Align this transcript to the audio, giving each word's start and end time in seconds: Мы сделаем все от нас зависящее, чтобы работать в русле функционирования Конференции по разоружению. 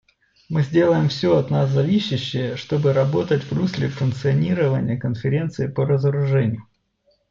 Мы 0.49 0.63
сделаем 0.63 1.09
все 1.09 1.37
от 1.37 1.51
нас 1.51 1.69
зависящее, 1.69 2.57
чтобы 2.57 2.91
работать 2.91 3.43
в 3.43 3.51
русле 3.55 3.87
функционирования 3.87 4.97
Конференции 4.97 5.67
по 5.67 5.85
разоружению. 5.85 6.65